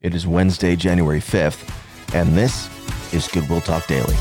It 0.00 0.14
is 0.14 0.28
Wednesday, 0.28 0.76
January 0.76 1.18
5th, 1.18 2.14
and 2.14 2.36
this 2.36 2.70
is 3.12 3.26
Goodwill 3.26 3.60
Talk 3.60 3.84
Daily. 3.88 4.14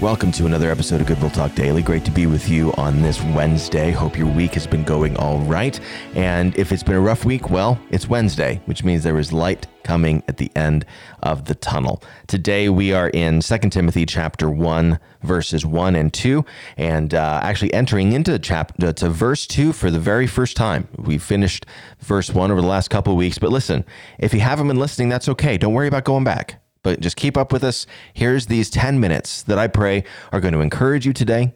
Welcome 0.00 0.32
to 0.32 0.46
another 0.46 0.70
episode 0.70 1.02
of 1.02 1.08
Goodwill 1.08 1.28
Talk 1.28 1.54
Daily. 1.54 1.82
Great 1.82 2.06
to 2.06 2.10
be 2.10 2.26
with 2.26 2.48
you 2.48 2.72
on 2.78 3.02
this 3.02 3.20
Wednesday. 3.22 3.90
Hope 3.90 4.16
your 4.16 4.28
week 4.28 4.54
has 4.54 4.66
been 4.66 4.82
going 4.82 5.14
all 5.18 5.40
right. 5.40 5.78
And 6.14 6.58
if 6.58 6.72
it's 6.72 6.82
been 6.82 6.94
a 6.94 7.00
rough 7.00 7.26
week, 7.26 7.50
well, 7.50 7.78
it's 7.90 8.08
Wednesday, 8.08 8.62
which 8.64 8.82
means 8.82 9.02
there 9.02 9.18
is 9.18 9.30
light 9.30 9.66
coming 9.82 10.22
at 10.26 10.38
the 10.38 10.50
end 10.56 10.86
of 11.22 11.44
the 11.44 11.54
tunnel. 11.54 12.02
Today 12.28 12.70
we 12.70 12.94
are 12.94 13.10
in 13.10 13.40
2 13.40 13.58
Timothy 13.68 14.06
chapter 14.06 14.48
1, 14.48 14.98
verses 15.20 15.66
1 15.66 15.94
and 15.94 16.10
2, 16.14 16.46
and 16.78 17.12
uh, 17.12 17.40
actually 17.42 17.74
entering 17.74 18.12
into 18.12 18.38
chapter 18.38 18.94
to 18.94 19.10
verse 19.10 19.46
2 19.46 19.74
for 19.74 19.90
the 19.90 20.00
very 20.00 20.26
first 20.26 20.56
time. 20.56 20.88
We 20.96 21.18
finished 21.18 21.66
verse 21.98 22.30
1 22.30 22.50
over 22.50 22.62
the 22.62 22.66
last 22.66 22.88
couple 22.88 23.14
weeks, 23.16 23.36
but 23.36 23.52
listen, 23.52 23.84
if 24.18 24.32
you 24.32 24.40
haven't 24.40 24.66
been 24.66 24.78
listening, 24.78 25.10
that's 25.10 25.28
okay. 25.28 25.58
Don't 25.58 25.74
worry 25.74 25.88
about 25.88 26.04
going 26.04 26.24
back 26.24 26.59
but 26.82 27.00
just 27.00 27.16
keep 27.16 27.36
up 27.36 27.52
with 27.52 27.64
us. 27.64 27.86
Here's 28.14 28.46
these 28.46 28.70
10 28.70 29.00
minutes 29.00 29.42
that 29.42 29.58
I 29.58 29.68
pray 29.68 30.04
are 30.32 30.40
going 30.40 30.54
to 30.54 30.60
encourage 30.60 31.06
you 31.06 31.12
today 31.12 31.54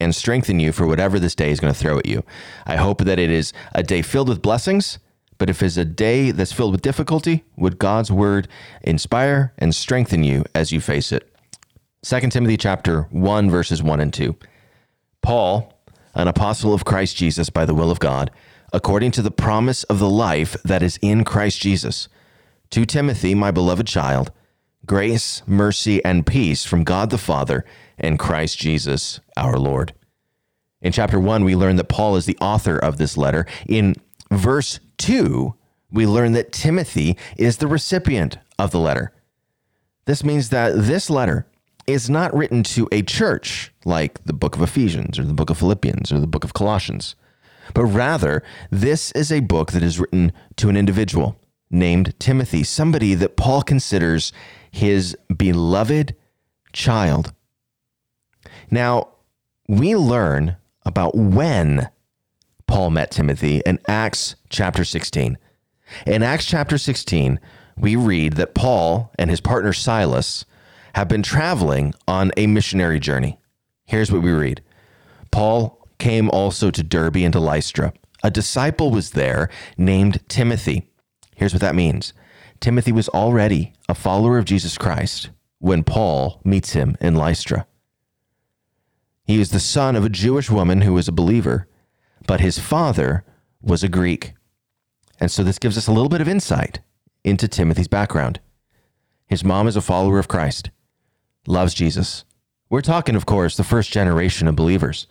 and 0.00 0.14
strengthen 0.14 0.60
you 0.60 0.72
for 0.72 0.86
whatever 0.86 1.18
this 1.18 1.34
day 1.34 1.50
is 1.50 1.60
going 1.60 1.72
to 1.72 1.78
throw 1.78 1.98
at 1.98 2.06
you. 2.06 2.22
I 2.66 2.76
hope 2.76 3.04
that 3.04 3.18
it 3.18 3.30
is 3.30 3.52
a 3.74 3.82
day 3.82 4.02
filled 4.02 4.28
with 4.28 4.42
blessings, 4.42 4.98
but 5.38 5.50
if 5.50 5.62
it's 5.62 5.76
a 5.76 5.84
day 5.84 6.30
that's 6.30 6.52
filled 6.52 6.72
with 6.72 6.82
difficulty, 6.82 7.44
would 7.56 7.78
God's 7.78 8.12
word 8.12 8.48
inspire 8.82 9.52
and 9.58 9.74
strengthen 9.74 10.22
you 10.22 10.44
as 10.54 10.72
you 10.72 10.80
face 10.80 11.12
it? 11.12 11.30
2 12.02 12.20
Timothy 12.28 12.56
chapter 12.56 13.02
1 13.10 13.50
verses 13.50 13.82
1 13.82 14.00
and 14.00 14.12
2. 14.12 14.36
Paul, 15.22 15.72
an 16.14 16.28
apostle 16.28 16.72
of 16.72 16.84
Christ 16.84 17.16
Jesus 17.16 17.50
by 17.50 17.64
the 17.64 17.74
will 17.74 17.90
of 17.90 17.98
God, 17.98 18.30
according 18.72 19.10
to 19.12 19.22
the 19.22 19.30
promise 19.30 19.84
of 19.84 19.98
the 19.98 20.08
life 20.08 20.56
that 20.62 20.82
is 20.82 20.98
in 21.02 21.24
Christ 21.24 21.60
Jesus, 21.60 22.08
to 22.70 22.84
Timothy, 22.84 23.34
my 23.34 23.50
beloved 23.50 23.86
child, 23.86 24.30
Grace, 24.86 25.42
mercy, 25.48 26.04
and 26.04 26.24
peace 26.24 26.64
from 26.64 26.84
God 26.84 27.10
the 27.10 27.18
Father 27.18 27.64
and 27.98 28.20
Christ 28.20 28.56
Jesus 28.56 29.18
our 29.36 29.58
Lord. 29.58 29.92
In 30.80 30.92
chapter 30.92 31.18
1, 31.18 31.42
we 31.42 31.56
learn 31.56 31.74
that 31.76 31.88
Paul 31.88 32.14
is 32.14 32.26
the 32.26 32.38
author 32.40 32.78
of 32.78 32.96
this 32.96 33.16
letter. 33.16 33.46
In 33.66 33.96
verse 34.30 34.78
2, 34.98 35.54
we 35.90 36.06
learn 36.06 36.32
that 36.32 36.52
Timothy 36.52 37.16
is 37.36 37.56
the 37.56 37.66
recipient 37.66 38.38
of 38.60 38.70
the 38.70 38.78
letter. 38.78 39.12
This 40.04 40.22
means 40.22 40.50
that 40.50 40.76
this 40.76 41.10
letter 41.10 41.48
is 41.88 42.08
not 42.08 42.34
written 42.34 42.62
to 42.62 42.88
a 42.92 43.02
church 43.02 43.72
like 43.84 44.22
the 44.24 44.32
book 44.32 44.54
of 44.54 44.62
Ephesians 44.62 45.18
or 45.18 45.24
the 45.24 45.34
book 45.34 45.50
of 45.50 45.58
Philippians 45.58 46.12
or 46.12 46.20
the 46.20 46.28
book 46.28 46.44
of 46.44 46.54
Colossians, 46.54 47.16
but 47.74 47.84
rather, 47.84 48.44
this 48.70 49.10
is 49.12 49.32
a 49.32 49.40
book 49.40 49.72
that 49.72 49.82
is 49.82 49.98
written 49.98 50.32
to 50.56 50.68
an 50.68 50.76
individual 50.76 51.36
named 51.70 52.18
Timothy, 52.18 52.62
somebody 52.62 53.14
that 53.14 53.36
Paul 53.36 53.62
considers 53.62 54.32
his 54.70 55.16
beloved 55.34 56.14
child. 56.72 57.32
Now, 58.70 59.08
we 59.68 59.96
learn 59.96 60.56
about 60.84 61.16
when 61.16 61.90
Paul 62.66 62.90
met 62.90 63.10
Timothy 63.10 63.62
in 63.66 63.78
Acts 63.88 64.36
chapter 64.48 64.84
16. 64.84 65.38
In 66.06 66.22
Acts 66.22 66.46
chapter 66.46 66.78
16, 66.78 67.40
we 67.76 67.96
read 67.96 68.34
that 68.34 68.54
Paul 68.54 69.12
and 69.18 69.30
his 69.30 69.40
partner 69.40 69.72
Silas 69.72 70.44
have 70.94 71.08
been 71.08 71.22
traveling 71.22 71.94
on 72.08 72.32
a 72.36 72.46
missionary 72.46 72.98
journey. 72.98 73.38
Here's 73.84 74.10
what 74.10 74.22
we 74.22 74.32
read 74.32 74.62
Paul 75.30 75.86
came 75.98 76.30
also 76.30 76.70
to 76.70 76.82
Derbe 76.82 77.16
and 77.16 77.32
to 77.32 77.40
Lystra. 77.40 77.92
A 78.22 78.30
disciple 78.30 78.90
was 78.90 79.10
there 79.10 79.48
named 79.76 80.26
Timothy. 80.28 80.88
Here's 81.36 81.52
what 81.52 81.60
that 81.60 81.74
means 81.74 82.12
Timothy 82.58 82.90
was 82.90 83.08
already 83.10 83.74
a 83.88 83.94
follower 83.94 84.38
of 84.38 84.46
Jesus 84.46 84.76
Christ 84.76 85.30
when 85.58 85.84
Paul 85.84 86.40
meets 86.44 86.72
him 86.72 86.96
in 87.00 87.14
Lystra. 87.14 87.66
He 89.24 89.40
is 89.40 89.50
the 89.50 89.60
son 89.60 89.96
of 89.96 90.04
a 90.04 90.08
Jewish 90.08 90.50
woman 90.50 90.80
who 90.80 90.94
was 90.94 91.08
a 91.08 91.12
believer, 91.12 91.68
but 92.26 92.40
his 92.40 92.58
father 92.58 93.24
was 93.60 93.82
a 93.82 93.88
Greek. 93.88 94.34
And 95.20 95.30
so 95.30 95.44
this 95.44 95.58
gives 95.58 95.76
us 95.76 95.86
a 95.86 95.92
little 95.92 96.08
bit 96.08 96.20
of 96.20 96.28
insight 96.28 96.80
into 97.22 97.48
Timothy's 97.48 97.88
background. 97.88 98.40
His 99.26 99.44
mom 99.44 99.66
is 99.66 99.76
a 99.76 99.82
follower 99.82 100.18
of 100.18 100.28
Christ, 100.28 100.70
loves 101.46 101.74
Jesus. 101.74 102.24
We're 102.70 102.80
talking, 102.80 103.16
of 103.16 103.26
course, 103.26 103.56
the 103.56 103.64
first 103.64 103.90
generation 103.92 104.48
of 104.48 104.56
believers. 104.56 105.06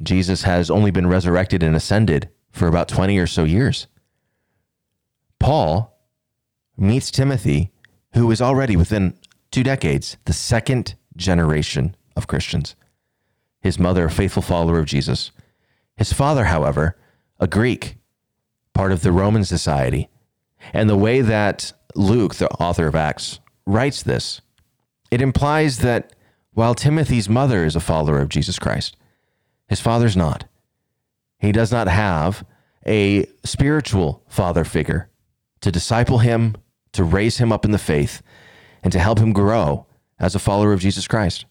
Jesus 0.00 0.42
has 0.42 0.70
only 0.70 0.90
been 0.90 1.06
resurrected 1.08 1.62
and 1.62 1.74
ascended 1.74 2.28
for 2.52 2.68
about 2.68 2.88
20 2.88 3.18
or 3.18 3.26
so 3.26 3.44
years. 3.44 3.86
Paul 5.48 5.98
meets 6.76 7.10
Timothy, 7.10 7.72
who 8.12 8.30
is 8.30 8.42
already 8.42 8.76
within 8.76 9.14
two 9.50 9.62
decades 9.62 10.18
the 10.26 10.34
second 10.34 10.94
generation 11.16 11.96
of 12.14 12.26
Christians. 12.26 12.76
His 13.62 13.78
mother, 13.78 14.04
a 14.04 14.10
faithful 14.10 14.42
follower 14.42 14.78
of 14.78 14.84
Jesus. 14.84 15.30
His 15.96 16.12
father, 16.12 16.44
however, 16.44 16.98
a 17.40 17.46
Greek, 17.46 17.96
part 18.74 18.92
of 18.92 19.00
the 19.00 19.10
Roman 19.10 19.42
society. 19.42 20.10
And 20.74 20.86
the 20.86 20.98
way 20.98 21.22
that 21.22 21.72
Luke, 21.94 22.34
the 22.34 22.50
author 22.60 22.86
of 22.86 22.94
Acts, 22.94 23.40
writes 23.64 24.02
this, 24.02 24.42
it 25.10 25.22
implies 25.22 25.78
that 25.78 26.12
while 26.52 26.74
Timothy's 26.74 27.30
mother 27.30 27.64
is 27.64 27.74
a 27.74 27.80
follower 27.80 28.18
of 28.20 28.28
Jesus 28.28 28.58
Christ, 28.58 28.98
his 29.66 29.80
father's 29.80 30.14
not. 30.14 30.44
He 31.38 31.52
does 31.52 31.72
not 31.72 31.88
have 31.88 32.44
a 32.86 33.24
spiritual 33.44 34.22
father 34.28 34.64
figure 34.64 35.08
to 35.60 35.72
disciple 35.72 36.18
him, 36.18 36.56
to 36.92 37.04
raise 37.04 37.38
him 37.38 37.52
up 37.52 37.64
in 37.64 37.70
the 37.70 37.78
faith, 37.78 38.22
and 38.82 38.92
to 38.92 38.98
help 38.98 39.18
him 39.18 39.32
grow 39.32 39.86
as 40.18 40.34
a 40.34 40.38
follower 40.38 40.72
of 40.72 40.80
Jesus 40.80 41.06
Christ. 41.06 41.44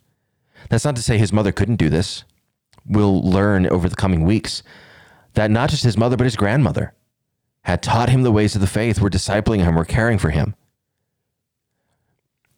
That's 0.70 0.86
not 0.86 0.96
to 0.96 1.02
say 1.02 1.18
his 1.18 1.34
mother 1.34 1.52
couldn't 1.52 1.76
do 1.76 1.90
this. 1.90 2.24
We'll 2.86 3.22
learn 3.22 3.68
over 3.68 3.90
the 3.90 3.96
coming 3.96 4.24
weeks 4.24 4.64
that 5.34 5.52
not 5.52 5.70
just 5.70 5.84
his 5.84 5.98
mother, 5.98 6.18
but 6.18 6.24
his 6.24 6.36
grandmother 6.36 6.94
had 7.64 7.84
taught 7.84 8.10
him 8.10 8.24
the 8.24 8.32
ways 8.32 8.56
of 8.56 8.62
the 8.62 8.68
faith, 8.68 9.02
were 9.02 9.10
discipling 9.10 9.64
him, 9.64 9.76
were 9.76 9.86
caring 9.86 10.18
for 10.18 10.30
him. 10.30 10.56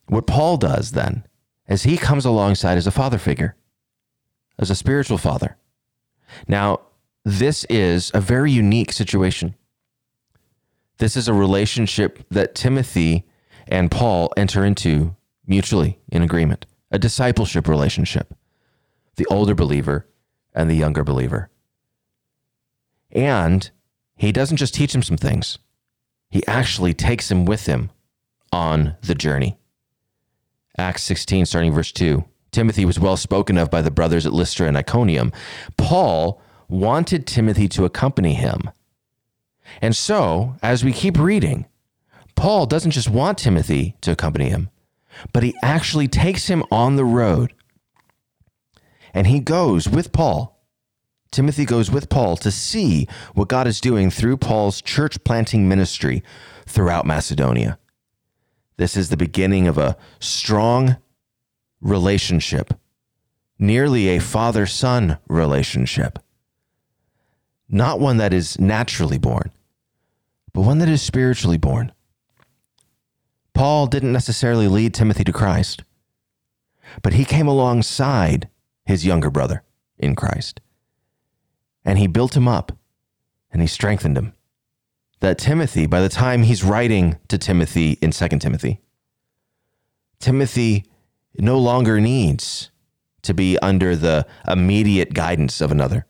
What 0.05 0.27
Paul 0.27 0.57
does 0.57 0.91
then 0.91 1.25
is 1.67 1.83
he 1.83 1.97
comes 1.97 2.25
alongside 2.25 2.77
as 2.77 2.87
a 2.87 2.91
father 2.91 3.17
figure, 3.17 3.55
as 4.57 4.69
a 4.69 4.75
spiritual 4.75 5.17
father. 5.17 5.57
Now, 6.47 6.81
this 7.25 7.63
is 7.65 8.11
a 8.13 8.21
very 8.21 8.51
unique 8.51 8.91
situation. 8.91 9.55
This 10.99 11.15
is 11.15 11.29
a 11.29 11.33
relationship 11.33 12.25
that 12.29 12.55
Timothy 12.55 13.25
and 13.69 13.89
Paul 13.89 14.33
enter 14.35 14.65
into 14.65 15.15
mutually 15.47 15.97
in 16.09 16.21
agreement, 16.21 16.65
a 16.91 16.99
discipleship 16.99 17.69
relationship, 17.69 18.33
the 19.15 19.25
older 19.27 19.55
believer 19.55 20.07
and 20.53 20.69
the 20.69 20.75
younger 20.75 21.05
believer. 21.05 21.49
And 23.11 23.71
he 24.17 24.33
doesn't 24.33 24.57
just 24.57 24.73
teach 24.73 24.93
him 24.93 25.01
some 25.01 25.17
things, 25.17 25.57
he 26.29 26.45
actually 26.47 26.93
takes 26.93 27.31
him 27.31 27.45
with 27.45 27.65
him 27.65 27.91
on 28.51 28.97
the 29.01 29.15
journey. 29.15 29.57
Acts 30.77 31.03
16, 31.03 31.45
starting 31.45 31.71
verse 31.71 31.93
2. 31.93 32.25
Timothy 32.51 32.83
was 32.83 32.99
well 32.99 33.17
spoken 33.17 33.57
of 33.57 33.71
by 33.71 33.81
the 33.81 33.91
brothers 33.91 34.25
at 34.25 34.33
Lystra 34.33 34.67
and 34.67 34.77
Iconium. 34.77 35.31
Paul 35.77 36.41
wanted 36.67 37.25
Timothy 37.25 37.67
to 37.69 37.85
accompany 37.85 38.33
him 38.33 38.69
and 39.81 39.95
so, 39.95 40.55
as 40.61 40.83
we 40.83 40.91
keep 40.91 41.17
reading, 41.17 41.65
Paul 42.35 42.65
doesn't 42.65 42.91
just 42.91 43.09
want 43.09 43.37
Timothy 43.37 43.95
to 44.01 44.11
accompany 44.11 44.49
him, 44.49 44.69
but 45.33 45.43
he 45.43 45.55
actually 45.61 46.07
takes 46.07 46.47
him 46.47 46.63
on 46.71 46.95
the 46.95 47.05
road. 47.05 47.53
And 49.13 49.27
he 49.27 49.39
goes 49.39 49.89
with 49.89 50.11
Paul. 50.11 50.59
Timothy 51.31 51.65
goes 51.65 51.91
with 51.91 52.09
Paul 52.09 52.37
to 52.37 52.51
see 52.51 53.07
what 53.33 53.49
God 53.49 53.67
is 53.67 53.81
doing 53.81 54.09
through 54.09 54.37
Paul's 54.37 54.81
church 54.81 55.23
planting 55.23 55.67
ministry 55.67 56.23
throughout 56.65 57.05
Macedonia. 57.05 57.77
This 58.77 58.95
is 58.95 59.09
the 59.09 59.17
beginning 59.17 59.67
of 59.67 59.77
a 59.77 59.97
strong 60.19 60.97
relationship, 61.81 62.73
nearly 63.59 64.07
a 64.07 64.19
father 64.19 64.65
son 64.65 65.17
relationship. 65.27 66.19
Not 67.67 67.99
one 67.99 68.17
that 68.17 68.33
is 68.33 68.59
naturally 68.59 69.17
born, 69.17 69.51
but 70.59 70.65
one 70.65 70.79
that 70.79 70.89
is 70.89 71.01
spiritually 71.01 71.57
born. 71.57 71.93
Paul 73.53 73.87
didn't 73.87 74.11
necessarily 74.11 74.67
lead 74.67 74.93
Timothy 74.93 75.23
to 75.23 75.31
Christ, 75.31 75.83
but 77.01 77.13
he 77.13 77.23
came 77.23 77.47
alongside 77.47 78.49
his 78.83 79.05
younger 79.05 79.29
brother 79.29 79.63
in 79.97 80.17
Christ. 80.17 80.59
And 81.85 81.97
he 81.97 82.07
built 82.07 82.35
him 82.35 82.45
up 82.45 82.73
and 83.53 83.61
he 83.61 83.69
strengthened 83.69 84.17
him. 84.17 84.33
That 85.21 85.37
Timothy, 85.37 85.85
by 85.85 86.01
the 86.01 86.09
time 86.09 86.43
he's 86.43 86.61
writing 86.61 87.17
to 87.29 87.37
Timothy 87.37 87.93
in 88.01 88.11
2 88.11 88.27
Timothy, 88.27 88.81
Timothy 90.19 90.83
no 91.37 91.57
longer 91.57 92.01
needs 92.01 92.69
to 93.21 93.33
be 93.33 93.57
under 93.59 93.95
the 93.95 94.27
immediate 94.45 95.13
guidance 95.13 95.61
of 95.61 95.71
another, 95.71 96.05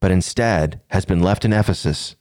but 0.00 0.10
instead 0.10 0.80
has 0.88 1.04
been 1.04 1.20
left 1.20 1.44
in 1.44 1.52
Ephesus 1.52 2.16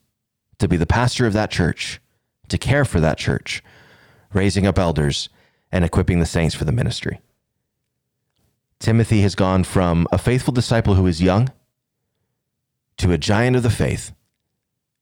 to 0.59 0.67
be 0.67 0.77
the 0.77 0.85
pastor 0.85 1.25
of 1.25 1.33
that 1.33 1.51
church, 1.51 1.99
to 2.47 2.57
care 2.57 2.85
for 2.85 2.99
that 2.99 3.17
church, 3.17 3.63
raising 4.33 4.67
up 4.67 4.77
elders 4.77 5.29
and 5.71 5.83
equipping 5.83 6.19
the 6.19 6.25
saints 6.25 6.55
for 6.55 6.65
the 6.65 6.71
ministry. 6.71 7.19
Timothy 8.79 9.21
has 9.21 9.35
gone 9.35 9.63
from 9.63 10.07
a 10.11 10.17
faithful 10.17 10.53
disciple 10.53 10.95
who 10.95 11.07
is 11.07 11.21
young 11.21 11.51
to 12.97 13.11
a 13.11 13.17
giant 13.17 13.55
of 13.55 13.63
the 13.63 13.69
faith 13.69 14.13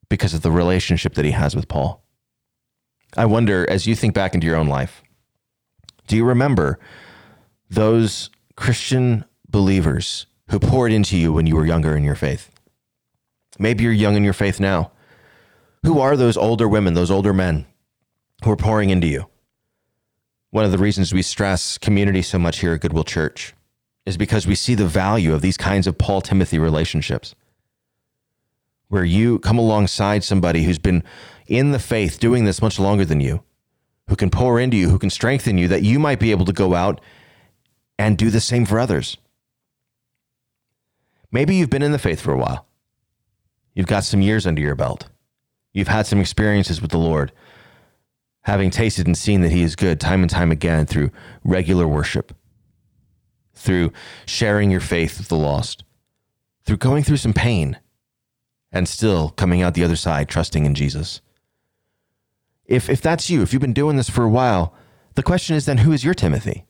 because 0.09 0.33
of 0.33 0.41
the 0.41 0.51
relationship 0.51 1.13
that 1.15 1.25
he 1.25 1.31
has 1.31 1.55
with 1.55 1.67
Paul. 1.67 2.03
I 3.15 3.25
wonder, 3.25 3.69
as 3.69 3.87
you 3.87 3.95
think 3.95 4.13
back 4.13 4.33
into 4.33 4.47
your 4.47 4.55
own 4.55 4.67
life, 4.67 5.03
do 6.07 6.15
you 6.15 6.25
remember 6.25 6.79
those 7.69 8.29
Christian 8.55 9.25
believers 9.49 10.25
who 10.49 10.59
poured 10.59 10.91
into 10.91 11.17
you 11.17 11.33
when 11.33 11.45
you 11.45 11.55
were 11.55 11.65
younger 11.65 11.95
in 11.95 12.03
your 12.03 12.15
faith? 12.15 12.49
Maybe 13.59 13.83
you're 13.83 13.93
young 13.93 14.15
in 14.15 14.23
your 14.23 14.33
faith 14.33 14.59
now. 14.59 14.91
Who 15.83 15.99
are 15.99 16.17
those 16.17 16.37
older 16.37 16.67
women, 16.67 16.93
those 16.93 17.11
older 17.11 17.33
men 17.33 17.65
who 18.43 18.51
are 18.51 18.57
pouring 18.57 18.89
into 18.89 19.07
you? 19.07 19.27
One 20.49 20.65
of 20.65 20.71
the 20.71 20.77
reasons 20.77 21.13
we 21.13 21.21
stress 21.21 21.77
community 21.77 22.21
so 22.21 22.39
much 22.39 22.59
here 22.59 22.73
at 22.73 22.81
Goodwill 22.81 23.03
Church 23.03 23.53
is 24.05 24.17
because 24.17 24.47
we 24.47 24.55
see 24.55 24.75
the 24.75 24.85
value 24.85 25.33
of 25.33 25.41
these 25.41 25.57
kinds 25.57 25.87
of 25.87 25.97
Paul 25.97 26.21
Timothy 26.21 26.57
relationships 26.57 27.35
where 28.87 29.03
you 29.03 29.39
come 29.39 29.57
alongside 29.57 30.23
somebody 30.23 30.63
who's 30.63 30.79
been 30.79 31.03
in 31.47 31.71
the 31.71 31.79
faith 31.79 32.19
doing 32.19 32.45
this 32.45 32.61
much 32.61 32.79
longer 32.79 33.05
than 33.05 33.19
you, 33.19 33.43
who 34.07 34.15
can 34.15 34.29
pour 34.29 34.59
into 34.59 34.77
you, 34.77 34.89
who 34.89 34.99
can 34.99 35.09
strengthen 35.09 35.57
you, 35.57 35.67
that 35.67 35.83
you 35.83 35.99
might 35.99 36.19
be 36.19 36.31
able 36.31 36.45
to 36.45 36.53
go 36.53 36.73
out 36.73 37.01
and 37.99 38.17
do 38.17 38.29
the 38.29 38.39
same 38.39 38.65
for 38.65 38.79
others. 38.79 39.17
Maybe 41.31 41.55
you've 41.55 41.69
been 41.69 41.83
in 41.83 41.91
the 41.91 41.99
faith 41.99 42.21
for 42.21 42.31
a 42.31 42.37
while. 42.37 42.65
You've 43.73 43.87
got 43.87 44.05
some 44.05 44.21
years 44.21 44.47
under 44.47 44.61
your 44.61 44.75
belt. 44.75 45.09
You've 45.77 45.89
had 45.89 46.07
some 46.07 46.19
experiences 46.19 46.81
with 46.81 46.89
the 46.89 46.97
Lord, 46.97 47.31
having 48.41 48.71
tasted 48.71 49.05
and 49.05 49.15
seen 49.15 49.41
that 49.41 49.51
He 49.51 49.61
is 49.61 49.75
good 49.75 49.99
time 49.99 50.23
and 50.23 50.29
time 50.29 50.51
again 50.51 50.87
through 50.87 51.11
regular 51.43 51.87
worship, 51.87 52.35
through 53.53 53.93
sharing 54.25 54.71
your 54.71 54.79
faith 54.79 55.19
with 55.19 55.27
the 55.27 55.37
lost, 55.37 55.83
through 56.65 56.77
going 56.77 57.03
through 57.03 57.17
some 57.17 57.31
pain 57.31 57.77
and 58.71 58.89
still 58.89 59.29
coming 59.29 59.61
out 59.61 59.75
the 59.75 59.83
other 59.83 59.95
side 59.95 60.27
trusting 60.27 60.65
in 60.65 60.73
Jesus. 60.73 61.21
If, 62.65 62.89
if 62.89 62.99
that's 62.99 63.29
you, 63.29 63.43
if 63.43 63.53
you've 63.53 63.61
been 63.61 63.71
doing 63.71 63.97
this 63.97 64.09
for 64.09 64.23
a 64.23 64.29
while, 64.29 64.73
the 65.13 65.21
question 65.21 65.55
is 65.55 65.67
then 65.67 65.77
who 65.77 65.91
is 65.91 66.03
your 66.03 66.15
Timothy? 66.15 66.65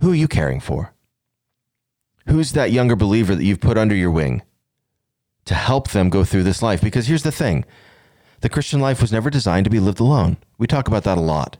Who 0.00 0.12
are 0.12 0.16
you 0.16 0.28
caring 0.28 0.60
for? 0.60 0.94
Who's 2.26 2.52
that 2.52 2.72
younger 2.72 2.96
believer 2.96 3.34
that 3.34 3.44
you've 3.44 3.60
put 3.60 3.76
under 3.76 3.94
your 3.94 4.10
wing 4.10 4.44
to 5.46 5.54
help 5.54 5.90
them 5.90 6.10
go 6.10 6.24
through 6.24 6.44
this 6.44 6.62
life? 6.62 6.80
Because 6.80 7.06
here's 7.06 7.22
the 7.22 7.32
thing 7.32 7.64
the 8.40 8.48
Christian 8.48 8.80
life 8.80 9.00
was 9.00 9.12
never 9.12 9.30
designed 9.30 9.64
to 9.64 9.70
be 9.70 9.80
lived 9.80 10.00
alone. 10.00 10.38
We 10.58 10.66
talk 10.66 10.88
about 10.88 11.04
that 11.04 11.18
a 11.18 11.22
lot. 11.22 11.58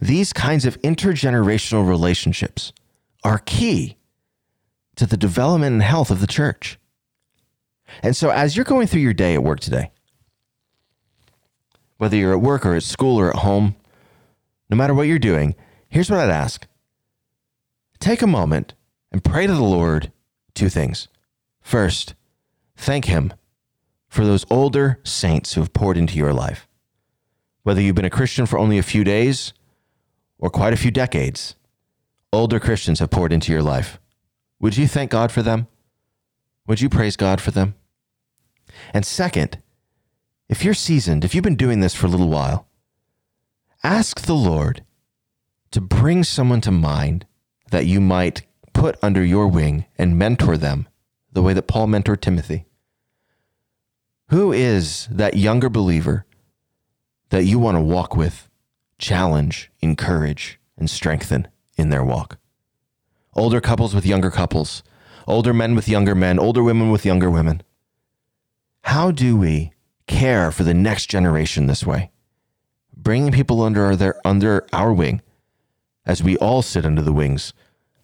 These 0.00 0.32
kinds 0.32 0.64
of 0.64 0.80
intergenerational 0.82 1.88
relationships 1.88 2.72
are 3.24 3.38
key 3.38 3.96
to 4.96 5.06
the 5.06 5.16
development 5.16 5.72
and 5.72 5.82
health 5.82 6.10
of 6.10 6.20
the 6.20 6.26
church. 6.26 6.78
And 8.02 8.16
so, 8.16 8.30
as 8.30 8.56
you're 8.56 8.64
going 8.64 8.86
through 8.86 9.00
your 9.00 9.14
day 9.14 9.34
at 9.34 9.42
work 9.42 9.60
today, 9.60 9.90
whether 11.98 12.16
you're 12.16 12.32
at 12.32 12.40
work 12.40 12.64
or 12.66 12.74
at 12.74 12.82
school 12.82 13.18
or 13.18 13.28
at 13.28 13.36
home, 13.36 13.76
no 14.70 14.76
matter 14.76 14.94
what 14.94 15.06
you're 15.06 15.18
doing, 15.18 15.54
here's 15.88 16.10
what 16.10 16.20
I'd 16.20 16.30
ask 16.30 16.66
take 18.00 18.22
a 18.22 18.26
moment 18.26 18.74
and 19.12 19.22
pray 19.22 19.46
to 19.46 19.54
the 19.54 19.62
Lord 19.62 20.10
two 20.54 20.68
things. 20.68 21.08
First, 21.60 22.14
thank 22.82 23.06
Him 23.06 23.32
for 24.08 24.24
those 24.26 24.44
older 24.50 25.00
saints 25.04 25.54
who 25.54 25.60
have 25.60 25.72
poured 25.72 25.96
into 25.96 26.18
your 26.18 26.32
life. 26.32 26.68
Whether 27.62 27.80
you've 27.80 27.94
been 27.94 28.04
a 28.04 28.10
Christian 28.10 28.44
for 28.44 28.58
only 28.58 28.76
a 28.76 28.82
few 28.82 29.04
days 29.04 29.52
or 30.38 30.50
quite 30.50 30.72
a 30.72 30.76
few 30.76 30.90
decades, 30.90 31.54
older 32.32 32.58
Christians 32.58 32.98
have 32.98 33.10
poured 33.10 33.32
into 33.32 33.52
your 33.52 33.62
life. 33.62 34.00
Would 34.60 34.76
you 34.76 34.86
thank 34.86 35.10
God 35.10 35.30
for 35.30 35.42
them? 35.42 35.68
Would 36.66 36.80
you 36.80 36.88
praise 36.88 37.16
God 37.16 37.40
for 37.40 37.52
them? 37.52 37.74
And 38.92 39.06
second, 39.06 39.62
if 40.48 40.64
you're 40.64 40.74
seasoned, 40.74 41.24
if 41.24 41.34
you've 41.34 41.44
been 41.44 41.56
doing 41.56 41.80
this 41.80 41.94
for 41.94 42.06
a 42.06 42.10
little 42.10 42.28
while, 42.28 42.68
ask 43.82 44.22
the 44.22 44.34
Lord 44.34 44.84
to 45.70 45.80
bring 45.80 46.24
someone 46.24 46.60
to 46.62 46.70
mind 46.70 47.26
that 47.70 47.86
you 47.86 48.00
might 48.00 48.42
put 48.72 48.96
under 49.02 49.24
your 49.24 49.48
wing 49.48 49.86
and 49.96 50.18
mentor 50.18 50.56
them 50.56 50.88
the 51.32 51.42
way 51.42 51.54
that 51.54 51.66
Paul 51.66 51.86
mentored 51.86 52.20
Timothy. 52.20 52.66
Who 54.32 54.50
is 54.50 55.08
that 55.10 55.36
younger 55.36 55.68
believer 55.68 56.24
that 57.28 57.44
you 57.44 57.58
want 57.58 57.76
to 57.76 57.82
walk 57.82 58.16
with, 58.16 58.48
challenge, 58.96 59.70
encourage, 59.82 60.58
and 60.78 60.88
strengthen 60.88 61.48
in 61.76 61.90
their 61.90 62.02
walk? 62.02 62.38
Older 63.34 63.60
couples 63.60 63.94
with 63.94 64.06
younger 64.06 64.30
couples, 64.30 64.82
older 65.26 65.52
men 65.52 65.74
with 65.74 65.86
younger 65.86 66.14
men, 66.14 66.38
older 66.38 66.62
women 66.62 66.90
with 66.90 67.04
younger 67.04 67.30
women. 67.30 67.62
How 68.84 69.10
do 69.10 69.36
we 69.36 69.74
care 70.06 70.50
for 70.50 70.64
the 70.64 70.72
next 70.72 71.10
generation 71.10 71.66
this 71.66 71.84
way? 71.84 72.10
Bringing 72.96 73.32
people 73.32 73.60
under 73.60 73.94
their 73.94 74.18
under 74.26 74.66
our 74.72 74.94
wing 74.94 75.20
as 76.06 76.22
we 76.22 76.38
all 76.38 76.62
sit 76.62 76.86
under 76.86 77.02
the 77.02 77.12
wings 77.12 77.52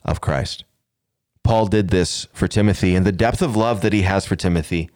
of 0.05 0.21
Christ. 0.21 0.65
Paul 1.43 1.69
did 1.69 1.89
this 1.89 2.27
for 2.35 2.47
Timothy, 2.47 2.95
and 2.95 3.07
the 3.07 3.13
depth 3.13 3.41
of 3.41 3.57
love 3.57 3.81
that 3.81 3.95
he 3.95 4.03
has 4.03 4.27
for 4.27 4.37
Timothy 4.37 4.91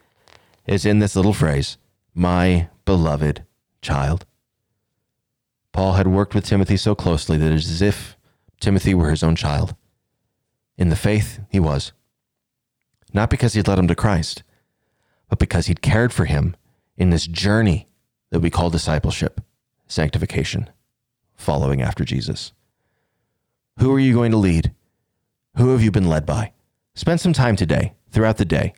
is 0.66 0.86
in 0.86 0.98
this 0.98 1.16
little 1.16 1.32
phrase, 1.32 1.78
my 2.14 2.68
beloved 2.84 3.44
child. 3.80 4.26
Paul 5.72 5.94
had 5.94 6.06
worked 6.06 6.34
with 6.34 6.44
Timothy 6.44 6.76
so 6.76 6.94
closely 6.94 7.36
that 7.36 7.50
it 7.50 7.54
is 7.54 7.70
as 7.70 7.82
if 7.82 8.16
Timothy 8.60 8.94
were 8.94 9.10
his 9.10 9.22
own 9.22 9.34
child. 9.34 9.74
In 10.76 10.88
the 10.88 10.96
faith, 10.96 11.40
he 11.48 11.58
was. 11.58 11.92
Not 13.12 13.30
because 13.30 13.54
he'd 13.54 13.68
led 13.68 13.78
him 13.78 13.88
to 13.88 13.94
Christ, 13.94 14.42
but 15.28 15.38
because 15.38 15.66
he'd 15.66 15.82
cared 15.82 16.12
for 16.12 16.26
him 16.26 16.56
in 16.96 17.10
this 17.10 17.26
journey 17.26 17.88
that 18.30 18.40
we 18.40 18.50
call 18.50 18.70
discipleship, 18.70 19.40
sanctification, 19.86 20.70
following 21.34 21.82
after 21.82 22.04
Jesus. 22.04 22.52
Who 23.78 23.92
are 23.94 24.00
you 24.00 24.14
going 24.14 24.30
to 24.30 24.36
lead? 24.36 24.72
Who 25.56 25.72
have 25.72 25.82
you 25.82 25.90
been 25.90 26.08
led 26.08 26.24
by? 26.24 26.52
Spend 26.94 27.20
some 27.20 27.32
time 27.32 27.56
today, 27.56 27.94
throughout 28.10 28.36
the 28.36 28.44
day, 28.44 28.74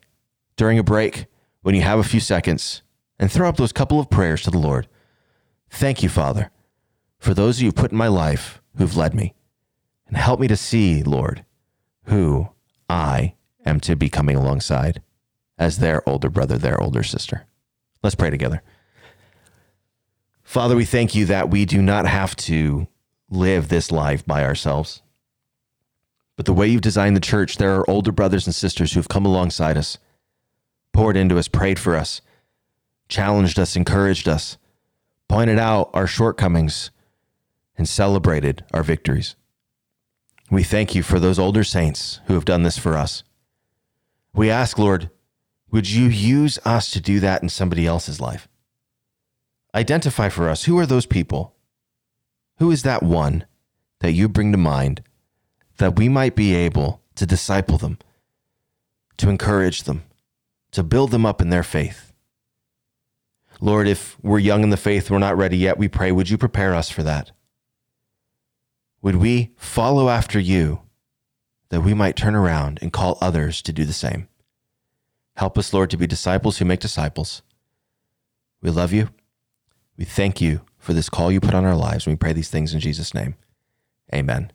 during 0.56 0.78
a 0.78 0.84
break, 0.84 1.26
when 1.64 1.74
you 1.74 1.80
have 1.80 1.98
a 1.98 2.04
few 2.04 2.20
seconds, 2.20 2.82
and 3.18 3.32
throw 3.32 3.48
up 3.48 3.56
those 3.56 3.72
couple 3.72 3.98
of 3.98 4.10
prayers 4.10 4.42
to 4.42 4.50
the 4.50 4.58
Lord. 4.58 4.86
Thank 5.70 6.02
you, 6.02 6.10
Father, 6.10 6.50
for 7.18 7.32
those 7.32 7.62
you've 7.62 7.74
put 7.74 7.90
in 7.90 7.96
my 7.96 8.06
life 8.06 8.60
who've 8.76 8.94
led 8.94 9.14
me. 9.14 9.32
And 10.06 10.18
help 10.18 10.40
me 10.40 10.48
to 10.48 10.58
see, 10.58 11.02
Lord, 11.02 11.46
who 12.04 12.50
I 12.90 13.34
am 13.64 13.80
to 13.80 13.96
be 13.96 14.10
coming 14.10 14.36
alongside 14.36 15.00
as 15.56 15.78
their 15.78 16.06
older 16.06 16.28
brother, 16.28 16.58
their 16.58 16.78
older 16.78 17.02
sister. 17.02 17.46
Let's 18.02 18.14
pray 18.14 18.28
together. 18.28 18.62
Father, 20.42 20.76
we 20.76 20.84
thank 20.84 21.14
you 21.14 21.24
that 21.24 21.48
we 21.48 21.64
do 21.64 21.80
not 21.80 22.06
have 22.06 22.36
to 22.36 22.88
live 23.30 23.68
this 23.68 23.90
life 23.90 24.26
by 24.26 24.44
ourselves. 24.44 25.00
But 26.36 26.44
the 26.44 26.52
way 26.52 26.68
you've 26.68 26.82
designed 26.82 27.16
the 27.16 27.20
church, 27.20 27.56
there 27.56 27.74
are 27.74 27.88
older 27.88 28.12
brothers 28.12 28.46
and 28.46 28.54
sisters 28.54 28.92
who 28.92 28.98
have 28.98 29.08
come 29.08 29.24
alongside 29.24 29.78
us, 29.78 29.96
poured 30.94 31.16
into 31.16 31.36
us, 31.36 31.48
prayed 31.48 31.78
for 31.78 31.94
us, 31.94 32.22
challenged 33.08 33.58
us, 33.58 33.76
encouraged 33.76 34.26
us, 34.26 34.56
pointed 35.28 35.58
out 35.58 35.90
our 35.92 36.06
shortcomings, 36.06 36.90
and 37.76 37.86
celebrated 37.86 38.64
our 38.72 38.82
victories. 38.82 39.36
We 40.50 40.62
thank 40.62 40.94
you 40.94 41.02
for 41.02 41.18
those 41.18 41.38
older 41.38 41.64
saints 41.64 42.20
who 42.26 42.34
have 42.34 42.44
done 42.44 42.62
this 42.62 42.78
for 42.78 42.96
us. 42.96 43.24
We 44.32 44.48
ask, 44.48 44.78
Lord, 44.78 45.10
would 45.70 45.90
you 45.90 46.06
use 46.06 46.58
us 46.64 46.90
to 46.92 47.00
do 47.00 47.18
that 47.20 47.42
in 47.42 47.48
somebody 47.48 47.86
else's 47.86 48.20
life? 48.20 48.48
Identify 49.74 50.28
for 50.28 50.48
us 50.48 50.64
who 50.64 50.78
are 50.78 50.86
those 50.86 51.06
people? 51.06 51.56
Who 52.58 52.70
is 52.70 52.84
that 52.84 53.02
one 53.02 53.44
that 53.98 54.12
you 54.12 54.28
bring 54.28 54.52
to 54.52 54.58
mind 54.58 55.02
that 55.78 55.98
we 55.98 56.08
might 56.08 56.36
be 56.36 56.54
able 56.54 57.02
to 57.16 57.26
disciple 57.26 57.78
them, 57.78 57.98
to 59.16 59.28
encourage 59.28 59.82
them, 59.82 60.04
to 60.74 60.82
build 60.82 61.10
them 61.10 61.24
up 61.24 61.40
in 61.40 61.50
their 61.50 61.62
faith? 61.62 62.12
Lord, 63.60 63.88
if 63.88 64.16
we're 64.22 64.38
young 64.38 64.62
in 64.62 64.70
the 64.70 64.76
faith, 64.76 65.10
we're 65.10 65.18
not 65.18 65.36
ready 65.36 65.56
yet, 65.56 65.78
we 65.78 65.88
pray, 65.88 66.12
would 66.12 66.28
you 66.28 66.36
prepare 66.36 66.74
us 66.74 66.90
for 66.90 67.02
that? 67.02 67.30
Would 69.00 69.16
we 69.16 69.52
follow 69.56 70.08
after 70.08 70.38
you 70.38 70.80
that 71.68 71.82
we 71.82 71.94
might 71.94 72.16
turn 72.16 72.34
around 72.34 72.78
and 72.82 72.92
call 72.92 73.18
others 73.20 73.62
to 73.62 73.72
do 73.72 73.84
the 73.84 73.92
same? 73.92 74.28
Help 75.36 75.58
us, 75.58 75.72
Lord, 75.72 75.90
to 75.90 75.96
be 75.96 76.06
disciples 76.06 76.58
who 76.58 76.64
make 76.64 76.80
disciples. 76.80 77.42
We 78.60 78.70
love 78.70 78.92
you. 78.92 79.10
We 79.96 80.04
thank 80.04 80.40
you 80.40 80.62
for 80.78 80.92
this 80.92 81.08
call 81.08 81.30
you 81.30 81.40
put 81.40 81.54
on 81.54 81.64
our 81.64 81.76
lives. 81.76 82.06
We 82.06 82.16
pray 82.16 82.32
these 82.32 82.50
things 82.50 82.74
in 82.74 82.80
Jesus' 82.80 83.14
name. 83.14 83.36
Amen. 84.12 84.52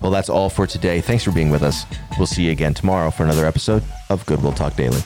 Well, 0.00 0.10
that's 0.10 0.28
all 0.28 0.50
for 0.50 0.66
today. 0.66 1.00
Thanks 1.00 1.24
for 1.24 1.32
being 1.32 1.50
with 1.50 1.62
us. 1.62 1.84
We'll 2.18 2.26
see 2.26 2.44
you 2.44 2.52
again 2.52 2.74
tomorrow 2.74 3.10
for 3.10 3.24
another 3.24 3.46
episode 3.46 3.82
of 4.10 4.24
Goodwill 4.26 4.52
Talk 4.52 4.76
Daily. 4.76 5.02